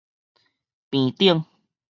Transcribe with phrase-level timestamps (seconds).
[0.89, 1.45] 坪頂